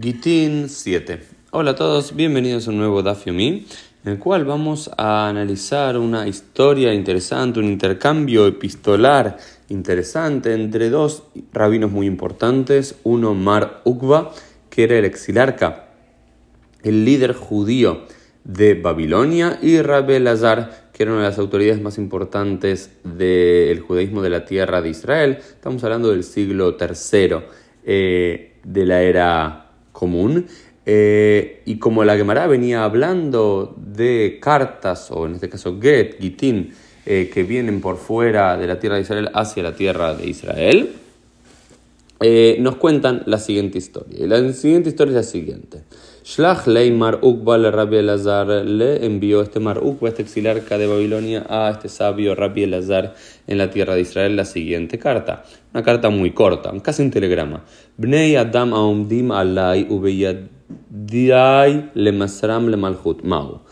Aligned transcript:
Gitin 0.00 0.70
7. 0.70 1.20
Hola 1.50 1.72
a 1.72 1.74
todos, 1.74 2.16
bienvenidos 2.16 2.66
a 2.66 2.70
un 2.70 2.78
nuevo 2.78 3.02
Daf 3.02 3.26
Yomi, 3.26 3.66
en 4.06 4.12
el 4.12 4.18
cual 4.18 4.46
vamos 4.46 4.90
a 4.96 5.28
analizar 5.28 5.98
una 5.98 6.26
historia 6.26 6.94
interesante, 6.94 7.60
un 7.60 7.66
intercambio 7.66 8.46
epistolar 8.46 9.36
interesante 9.68 10.54
entre 10.54 10.88
dos 10.88 11.24
rabinos 11.52 11.90
muy 11.90 12.06
importantes, 12.06 12.94
uno 13.02 13.34
Mar 13.34 13.82
Ukva, 13.84 14.32
que 14.70 14.84
era 14.84 14.96
el 14.96 15.04
exilarca, 15.04 15.90
el 16.82 17.04
líder 17.04 17.34
judío 17.34 18.06
de 18.44 18.72
Babilonia, 18.72 19.58
y 19.60 19.82
Rabbi 19.82 20.18
Lazar, 20.20 20.88
que 20.94 21.02
era 21.02 21.12
una 21.12 21.20
de 21.20 21.28
las 21.28 21.38
autoridades 21.38 21.82
más 21.82 21.98
importantes 21.98 22.92
del 23.04 23.80
judaísmo 23.80 24.22
de 24.22 24.30
la 24.30 24.46
tierra 24.46 24.80
de 24.80 24.88
Israel. 24.88 25.36
Estamos 25.38 25.84
hablando 25.84 26.12
del 26.12 26.24
siglo 26.24 26.78
III 26.80 27.36
eh, 27.84 28.54
de 28.64 28.86
la 28.86 29.02
era 29.02 29.61
común. 30.02 30.46
Eh, 30.84 31.62
y 31.64 31.78
como 31.78 32.02
la 32.02 32.16
Gemara 32.16 32.48
venía 32.48 32.82
hablando 32.82 33.76
de 33.78 34.40
cartas, 34.42 35.12
o 35.12 35.26
en 35.26 35.34
este 35.34 35.48
caso 35.48 35.78
Get, 35.80 36.18
Gitin, 36.20 36.72
eh, 37.06 37.30
que 37.32 37.44
vienen 37.44 37.80
por 37.80 37.98
fuera 37.98 38.56
de 38.56 38.66
la 38.66 38.80
tierra 38.80 38.96
de 38.96 39.02
Israel 39.02 39.30
hacia 39.32 39.62
la 39.62 39.76
tierra 39.76 40.12
de 40.14 40.26
Israel, 40.26 40.90
eh, 42.18 42.56
nos 42.58 42.76
cuentan 42.76 43.22
la 43.26 43.38
siguiente 43.38 43.78
historia. 43.78 44.24
Y 44.24 44.26
la 44.26 44.52
siguiente 44.52 44.88
historia 44.88 45.12
es 45.12 45.26
la 45.26 45.30
siguiente. 45.30 45.82
Shlach 46.24 46.68
Leimar 46.68 47.18
Ukba 47.20 47.58
le 47.58 47.72
Rabbi 47.72 47.96
Elazar 47.96 48.46
le 48.46 49.04
envió 49.04 49.42
este 49.42 49.58
Mar 49.58 49.80
Ukba, 49.82 50.08
este 50.08 50.22
exilarca 50.22 50.78
de 50.78 50.86
Babilonia, 50.86 51.44
a 51.48 51.68
este 51.70 51.88
sabio 51.88 52.36
Rabbi 52.36 52.62
Elazar 52.62 53.14
en 53.48 53.58
la 53.58 53.70
tierra 53.70 53.96
de 53.96 54.02
Israel 54.02 54.36
la 54.36 54.44
siguiente 54.44 55.00
carta. 55.00 55.42
Una 55.74 55.82
carta 55.82 56.10
muy 56.10 56.30
corta, 56.30 56.72
casi 56.80 57.02
un 57.02 57.10
telegrama. 57.10 57.64
Bnei 57.96 58.36
Adam 58.36 58.72
Aumdim 58.72 59.32
Alai 59.32 59.88
Ubeyadai 59.90 60.50
le 61.92 62.12
Masram 62.12 62.68
le 62.68 62.76
Malhut 62.76 63.24
Mau. 63.24 63.62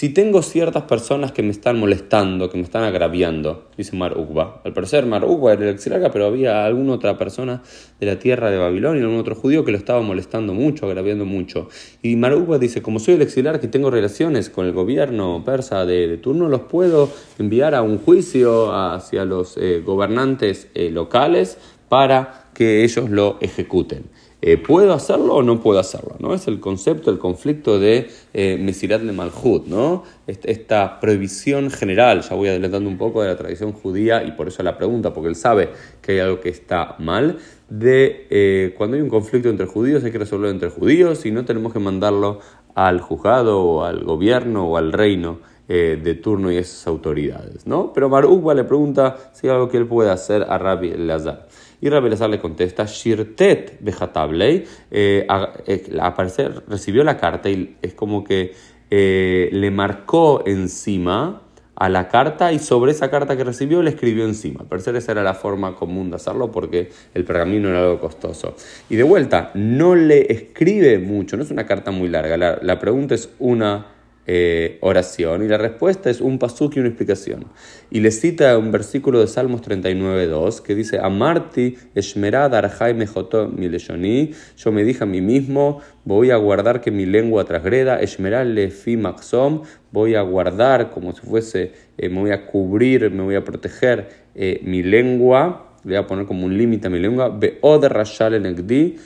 Si 0.00 0.08
tengo 0.08 0.40
ciertas 0.40 0.84
personas 0.84 1.30
que 1.30 1.42
me 1.42 1.50
están 1.50 1.78
molestando, 1.78 2.48
que 2.48 2.56
me 2.56 2.62
están 2.62 2.84
agraviando, 2.84 3.68
dice 3.76 3.94
Mar 3.94 4.16
Ukba. 4.16 4.62
Al 4.64 4.72
parecer 4.72 5.04
Mar 5.04 5.26
Ukba 5.26 5.52
era 5.52 5.64
el 5.64 5.74
exilarca, 5.74 6.10
pero 6.10 6.24
había 6.24 6.64
alguna 6.64 6.94
otra 6.94 7.18
persona 7.18 7.62
de 8.00 8.06
la 8.06 8.18
tierra 8.18 8.50
de 8.50 8.56
Babilonia, 8.56 9.02
algún 9.02 9.18
otro 9.18 9.34
judío 9.34 9.62
que 9.62 9.72
lo 9.72 9.76
estaba 9.76 10.00
molestando 10.00 10.54
mucho, 10.54 10.86
agraviando 10.86 11.26
mucho. 11.26 11.68
Y 12.00 12.16
Mar 12.16 12.34
Ukba 12.34 12.56
dice, 12.56 12.80
como 12.80 12.98
soy 12.98 13.16
el 13.16 13.20
exilarca 13.20 13.66
y 13.66 13.68
tengo 13.68 13.90
relaciones 13.90 14.48
con 14.48 14.64
el 14.64 14.72
gobierno 14.72 15.42
persa 15.44 15.84
de, 15.84 16.16
turno, 16.16 16.48
los 16.48 16.62
puedo 16.62 17.10
enviar 17.38 17.74
a 17.74 17.82
un 17.82 17.98
juicio 17.98 18.74
hacia 18.74 19.26
los 19.26 19.58
eh, 19.58 19.82
gobernantes 19.84 20.68
eh, 20.72 20.90
locales 20.90 21.58
para 21.90 22.46
que 22.54 22.84
ellos 22.84 23.10
lo 23.10 23.36
ejecuten. 23.42 24.04
Eh, 24.42 24.56
¿Puedo 24.56 24.94
hacerlo 24.94 25.34
o 25.34 25.42
no 25.42 25.60
puedo 25.60 25.78
hacerlo? 25.78 26.16
¿no? 26.18 26.34
Es 26.34 26.48
el 26.48 26.60
concepto, 26.60 27.10
el 27.10 27.18
conflicto 27.18 27.78
de 27.78 28.08
eh, 28.32 28.58
Mesirat 28.58 29.02
le 29.02 29.12
Malhut, 29.12 29.66
¿no? 29.66 30.04
esta 30.26 30.98
prohibición 31.00 31.70
general, 31.70 32.22
ya 32.22 32.34
voy 32.34 32.48
adelantando 32.48 32.88
un 32.88 32.96
poco 32.96 33.22
de 33.22 33.28
la 33.28 33.36
tradición 33.36 33.72
judía 33.72 34.22
y 34.24 34.32
por 34.32 34.48
eso 34.48 34.62
la 34.62 34.78
pregunta, 34.78 35.12
porque 35.12 35.28
él 35.28 35.36
sabe 35.36 35.70
que 36.00 36.12
hay 36.12 36.18
algo 36.20 36.40
que 36.40 36.48
está 36.48 36.94
mal, 36.98 37.38
de 37.68 38.26
eh, 38.30 38.74
cuando 38.76 38.96
hay 38.96 39.02
un 39.02 39.08
conflicto 39.08 39.48
entre 39.48 39.66
judíos 39.66 40.02
hay 40.04 40.10
que 40.10 40.18
resolverlo 40.18 40.50
entre 40.50 40.70
judíos 40.70 41.24
y 41.24 41.30
no 41.30 41.44
tenemos 41.44 41.72
que 41.72 41.78
mandarlo 41.78 42.40
al 42.74 43.00
juzgado 43.00 43.62
o 43.62 43.84
al 43.84 44.04
gobierno 44.04 44.66
o 44.66 44.76
al 44.76 44.92
reino 44.92 45.38
eh, 45.68 46.00
de 46.02 46.14
turno 46.14 46.50
y 46.50 46.56
esas 46.56 46.86
autoridades. 46.88 47.66
¿no? 47.66 47.92
Pero 47.92 48.08
Marukba 48.08 48.54
le 48.54 48.64
pregunta 48.64 49.30
si 49.32 49.46
hay 49.46 49.54
algo 49.54 49.68
que 49.68 49.76
él 49.76 49.86
puede 49.86 50.10
hacer 50.10 50.42
a 50.48 50.58
Rabbi 50.58 50.96
Lazar. 50.96 51.46
Y 51.80 51.88
Rabbi 51.88 52.10
Lazar 52.10 52.30
le 52.30 52.38
contesta, 52.38 52.84
Shirtet 52.84 53.78
Bejatablei, 53.80 54.64
eh, 54.90 55.26
eh 55.66 55.98
aparecer, 56.00 56.62
recibió 56.68 57.04
la 57.04 57.16
carta 57.16 57.48
y 57.48 57.76
es 57.80 57.94
como 57.94 58.22
que 58.22 58.52
eh, 58.90 59.48
le 59.52 59.70
marcó 59.70 60.42
encima 60.46 61.42
a 61.76 61.88
la 61.88 62.08
carta 62.08 62.52
y 62.52 62.58
sobre 62.58 62.92
esa 62.92 63.10
carta 63.10 63.38
que 63.38 63.44
recibió 63.44 63.82
le 63.82 63.90
escribió 63.90 64.26
encima. 64.26 64.60
Al 64.60 64.66
parecer 64.66 64.94
esa 64.96 65.12
era 65.12 65.22
la 65.22 65.32
forma 65.32 65.74
común 65.74 66.10
de 66.10 66.16
hacerlo 66.16 66.52
porque 66.52 66.90
el 67.14 67.24
pergamino 67.24 67.70
era 67.70 67.80
algo 67.80 67.98
costoso. 67.98 68.54
Y 68.90 68.96
de 68.96 69.02
vuelta, 69.02 69.50
no 69.54 69.94
le 69.94 70.30
escribe 70.30 70.98
mucho, 70.98 71.38
no 71.38 71.42
es 71.42 71.50
una 71.50 71.64
carta 71.64 71.90
muy 71.90 72.08
larga. 72.10 72.36
La, 72.36 72.58
la 72.60 72.78
pregunta 72.78 73.14
es 73.14 73.30
una 73.38 73.99
eh, 74.26 74.78
oración. 74.82 75.42
Y 75.42 75.48
la 75.48 75.58
respuesta 75.58 76.10
es 76.10 76.20
un 76.20 76.38
pasuk 76.38 76.76
y 76.76 76.80
una 76.80 76.88
explicación. 76.88 77.46
Y 77.90 78.00
le 78.00 78.10
cita 78.10 78.56
un 78.58 78.70
versículo 78.70 79.18
de 79.18 79.26
Salmos 79.26 79.62
39.2 79.62 80.60
que 80.60 80.74
dice, 80.74 80.98
Amarti 80.98 81.76
esmerad 81.94 82.54
arjai 82.54 82.94
mileshoni, 82.94 84.32
yo 84.56 84.72
me 84.72 84.84
dije 84.84 85.04
a 85.04 85.06
mí 85.06 85.20
mismo, 85.20 85.80
voy 86.04 86.30
a 86.30 86.36
guardar 86.36 86.80
que 86.80 86.90
mi 86.90 87.06
lengua 87.06 87.44
transgreda, 87.44 88.00
esmerale 88.00 88.70
fi 88.70 88.96
maxom, 88.96 89.62
voy 89.90 90.14
a 90.14 90.22
guardar 90.22 90.90
como 90.90 91.12
si 91.12 91.22
fuese, 91.22 91.72
eh, 91.96 92.08
me 92.08 92.20
voy 92.20 92.30
a 92.30 92.46
cubrir, 92.46 93.10
me 93.10 93.22
voy 93.22 93.34
a 93.34 93.44
proteger 93.44 94.08
eh, 94.34 94.60
mi 94.62 94.82
lengua, 94.82 95.66
le 95.82 95.96
voy 95.96 96.04
a 96.04 96.06
poner 96.06 96.26
como 96.26 96.44
un 96.44 96.56
límite 96.56 96.86
a 96.86 96.90
mi 96.90 96.98
lengua, 96.98 97.30
beod 97.30 97.84
rashal 97.86 98.34
enegdi, 98.34 98.98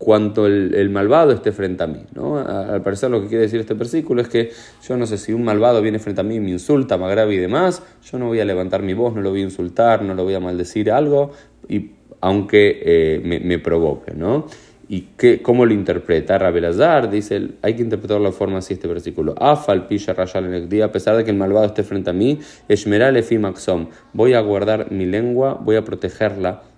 cuanto 0.00 0.46
el, 0.46 0.88
malvado 0.88 1.30
esté 1.30 1.52
frente 1.52 1.84
a 1.84 1.86
mí. 1.86 2.00
¿no? 2.14 2.38
Al 2.38 2.80
parecer 2.82 3.10
lo 3.10 3.20
que 3.20 3.28
quiere 3.28 3.42
decir 3.42 3.60
este 3.60 3.74
versículo 3.74 4.22
es 4.22 4.28
que 4.28 4.50
yo 4.82 4.96
no 4.96 5.04
sé 5.04 5.18
si 5.18 5.34
un 5.34 5.44
malvado 5.44 5.82
viene 5.82 5.98
frente 5.98 6.22
a 6.22 6.24
mí 6.24 6.36
y 6.36 6.40
me 6.40 6.50
insulta, 6.50 6.96
me 6.96 7.04
agrava 7.04 7.30
y 7.34 7.36
demás, 7.36 7.82
yo 8.10 8.18
no 8.18 8.26
voy 8.26 8.40
a 8.40 8.46
levantar 8.46 8.82
mi 8.82 8.94
voz, 8.94 9.14
no 9.14 9.20
lo 9.20 9.28
voy 9.28 9.40
a 9.40 9.44
insultar, 9.44 10.02
no 10.02 10.14
lo 10.14 10.24
voy 10.24 10.32
a 10.32 10.40
maldecir 10.40 10.90
algo, 10.90 11.32
y, 11.68 11.90
aunque 12.22 12.80
eh, 12.82 13.42
me, 13.44 13.58
provoque. 13.58 14.14
¿no? 14.14 14.46
¿Y 14.88 15.08
qué, 15.18 15.42
cómo 15.42 15.66
lo 15.66 15.74
interpreta? 15.74 16.38
Rabelazar 16.38 17.10
dice, 17.10 17.48
hay 17.60 17.74
que 17.74 17.82
interpretarlo 17.82 18.24
de 18.24 18.32
forma 18.32 18.56
así 18.56 18.72
este 18.72 18.88
versículo. 18.88 19.34
Afal 19.38 19.86
pisha 19.86 20.14
rayal 20.14 20.46
el 20.46 20.82
a 20.82 20.90
pesar 20.90 21.14
de 21.18 21.24
que 21.24 21.30
el 21.30 21.36
malvado 21.36 21.66
esté 21.66 21.82
frente 21.82 22.08
a 22.08 22.14
mí, 22.14 22.38
eshmeral 22.70 23.22
maxom, 23.38 23.88
voy 24.14 24.32
a 24.32 24.40
guardar 24.40 24.90
mi 24.90 25.04
lengua, 25.04 25.60
voy 25.62 25.76
a 25.76 25.84
protegerla 25.84 26.69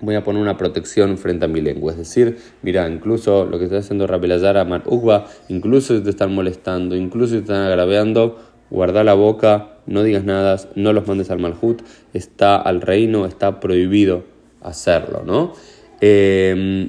voy 0.00 0.14
a 0.14 0.24
poner 0.24 0.42
una 0.42 0.56
protección 0.56 1.18
frente 1.18 1.44
a 1.44 1.48
mi 1.48 1.60
lengua. 1.60 1.92
Es 1.92 1.98
decir, 1.98 2.38
mira, 2.62 2.88
incluso 2.88 3.44
lo 3.44 3.58
que 3.58 3.64
está 3.64 3.78
haciendo 3.78 4.06
Rabelazar 4.06 4.56
Amar 4.56 4.82
Ugba, 4.86 5.26
incluso 5.48 5.96
si 5.96 6.02
te 6.02 6.10
están 6.10 6.34
molestando, 6.34 6.96
incluso 6.96 7.34
si 7.34 7.36
te 7.36 7.52
están 7.52 7.62
agraviando, 7.66 8.38
guarda 8.70 9.04
la 9.04 9.14
boca, 9.14 9.78
no 9.86 10.02
digas 10.02 10.24
nada, 10.24 10.56
no 10.74 10.92
los 10.92 11.06
mandes 11.06 11.30
al 11.30 11.38
Malhut, 11.38 11.82
está 12.12 12.56
al 12.56 12.80
reino, 12.80 13.26
está 13.26 13.60
prohibido 13.60 14.24
hacerlo, 14.60 15.22
¿no? 15.24 15.52
Em, 16.00 16.88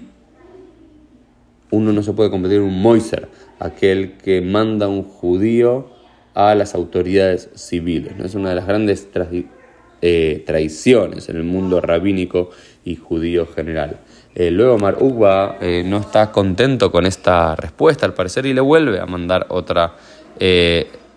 uno 1.71 1.91
no 1.93 2.01
se 2.01 2.13
puede 2.13 2.29
convertir 2.29 2.59
en 2.59 2.65
un 2.65 2.81
Moiser, 2.81 3.27
aquel 3.59 4.17
que 4.17 4.41
manda 4.41 4.87
un 4.87 5.03
judío 5.03 5.89
a 6.33 6.55
las 6.55 6.75
autoridades 6.75 7.49
civiles. 7.55 8.15
¿no? 8.17 8.25
Es 8.25 8.35
una 8.35 8.49
de 8.49 8.55
las 8.55 8.67
grandes 8.67 9.07
eh, 10.01 10.43
traiciones 10.45 11.29
en 11.29 11.37
el 11.37 11.43
mundo 11.43 11.81
rabínico 11.81 12.51
y 12.87 12.95
judío 12.95 13.45
general. 13.45 13.97
Eh, 14.33 14.49
luego 14.49 14.77
Mar 14.77 14.97
Ugba 14.99 15.57
eh, 15.59 15.83
no 15.85 15.97
está 15.97 16.31
contento 16.31 16.89
con 16.89 17.05
esta 17.05 17.55
respuesta 17.55 18.05
al 18.05 18.13
parecer 18.13 18.45
y 18.45 18.53
le 18.53 18.61
vuelve 18.61 18.99
a 18.99 19.05
mandar 19.05 19.47
otra, 19.49 19.95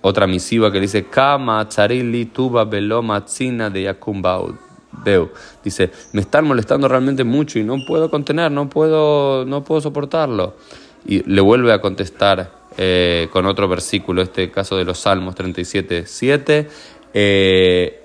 otra 0.00 0.26
misiva 0.26 0.72
que 0.72 0.80
dice 0.80 1.04
Kama 1.04 1.68
charili 1.68 2.26
tuba 2.26 2.64
beloma 2.64 3.24
de 3.72 3.82
Yakumbau. 3.82 4.58
Dice, 5.62 5.90
me 6.12 6.22
están 6.22 6.44
molestando 6.44 6.88
realmente 6.88 7.22
mucho 7.22 7.60
y 7.60 7.62
no 7.62 7.76
puedo 7.86 8.10
contener, 8.10 8.50
no 8.50 8.68
puedo, 8.68 9.44
no 9.44 9.62
puedo 9.62 9.80
soportarlo. 9.80 10.56
Y 11.06 11.22
le 11.30 11.40
vuelve 11.40 11.72
a 11.72 11.80
contestar 11.80 12.58
con 13.32 13.46
otro 13.46 13.68
versículo, 13.68 14.22
este 14.22 14.50
caso 14.50 14.76
de 14.76 14.84
los 14.84 14.98
Salmos 14.98 15.34
37, 15.36 16.04
7. 16.06 16.68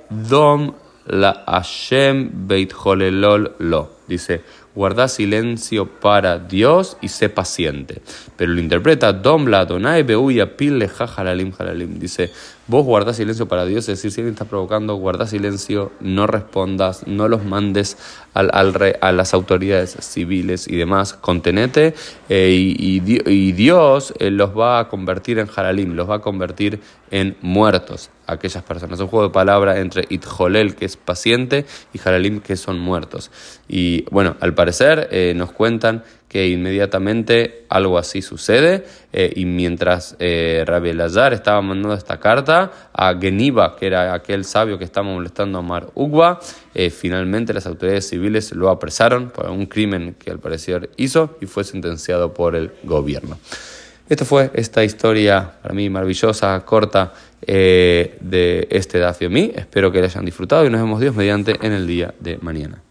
Dom 0.09 0.73
la 1.05 1.43
Hashem 1.47 2.47
Beit 2.47 2.73
Holelol 2.73 3.55
Lo. 3.59 3.95
Dice, 4.07 4.41
guarda 4.75 5.07
silencio 5.07 5.87
para 5.87 6.37
Dios 6.37 6.97
y 7.01 7.07
sé 7.07 7.29
paciente. 7.29 8.01
Pero 8.35 8.51
lo 8.53 8.59
interpreta 8.59 9.13
Dom 9.13 9.47
la 9.47 9.61
Adonai 9.61 10.03
Beuya. 10.03 10.51
Dice, 10.57 12.31
vos 12.67 12.85
guarda 12.85 13.13
silencio 13.13 13.47
para 13.47 13.65
Dios, 13.65 13.89
es 13.89 13.97
decir, 13.97 14.11
si 14.11 14.21
alguien 14.21 14.33
está 14.33 14.45
provocando, 14.45 14.95
guarda 14.95 15.25
silencio, 15.25 15.91
no 16.01 16.27
respondas, 16.27 17.07
no 17.07 17.27
los 17.27 17.45
mandes 17.45 17.97
al, 18.33 18.51
a 19.01 19.11
las 19.11 19.33
autoridades 19.33 19.97
civiles 20.01 20.67
y 20.67 20.75
demás, 20.75 21.13
contenete 21.13 21.95
eh, 22.29 22.51
y, 22.51 22.99
Dios 23.51 24.13
eh, 24.19 24.29
los 24.29 24.57
va 24.57 24.79
a 24.79 24.87
convertir 24.89 25.39
en 25.39 25.47
Halalim, 25.55 25.93
los 25.93 26.09
va 26.09 26.15
a 26.15 26.21
convertir 26.21 26.79
en 27.11 27.37
muertos. 27.41 28.09
Aquellas 28.27 28.63
personas. 28.63 28.99
Un 28.99 29.07
juego 29.07 29.27
de 29.27 29.33
palabra 29.33 29.79
entre 29.79 30.05
Itjolel, 30.09 30.75
que 30.75 30.85
es 30.85 30.97
paciente, 30.97 31.65
y 31.93 31.99
Halalim, 32.03 32.39
que 32.41 32.55
son 32.55 32.79
muertos. 32.79 33.31
Y 33.67 34.05
bueno, 34.11 34.35
al 34.39 34.53
parecer 34.53 35.09
eh, 35.11 35.33
nos 35.35 35.51
cuentan 35.51 36.03
que 36.35 36.49
inmediatamente 36.49 37.63
algo 37.69 37.97
así 37.97 38.21
sucede 38.21 38.83
eh, 39.13 39.31
y 39.37 39.45
mientras 39.45 40.17
eh, 40.19 40.65
estaba 41.31 41.61
mandando 41.61 41.93
esta 41.93 42.19
carta 42.19 42.89
a 42.91 43.15
Geniba, 43.17 43.77
que 43.77 43.87
era 43.87 44.13
aquel 44.13 44.43
sabio 44.43 44.77
que 44.77 44.83
estaba 44.83 45.07
molestando 45.07 45.59
a 45.59 45.61
Mar 45.61 45.91
Ugba, 45.95 46.41
eh, 46.73 46.89
finalmente 46.89 47.53
las 47.53 47.65
autoridades 47.67 48.09
civiles 48.09 48.51
lo 48.51 48.69
apresaron 48.69 49.29
por 49.29 49.49
un 49.49 49.65
crimen 49.65 50.15
que 50.19 50.29
al 50.29 50.39
parecer 50.39 50.89
hizo 50.97 51.37
y 51.39 51.45
fue 51.45 51.63
sentenciado 51.63 52.33
por 52.33 52.57
el 52.57 52.73
gobierno. 52.83 53.39
Esta 54.07 54.23
fue 54.23 54.51
esta 54.53 54.83
historia 54.83 55.53
para 55.61 55.73
mí 55.73 55.89
maravillosa, 55.89 56.63
corta 56.63 57.13
de 57.47 58.67
este 58.69 58.99
Dafio 58.99 59.29
mí. 59.29 59.51
Espero 59.55 59.91
que 59.91 59.99
la 59.99 60.05
hayan 60.05 60.25
disfrutado 60.25 60.65
y 60.65 60.69
nos 60.69 60.81
vemos 60.81 60.99
Dios 60.99 61.15
mediante 61.15 61.55
en 61.65 61.73
el 61.73 61.87
día 61.87 62.13
de 62.19 62.37
mañana. 62.37 62.84